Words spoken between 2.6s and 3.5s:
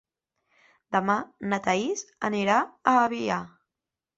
a Avià.